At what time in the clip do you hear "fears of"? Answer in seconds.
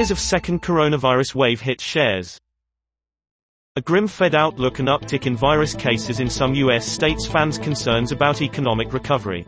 0.00-0.18